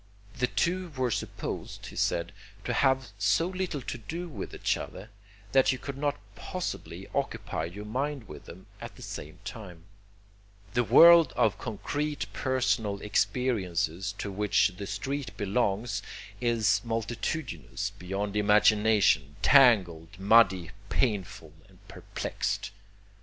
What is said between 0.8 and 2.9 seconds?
were supposed, he said, to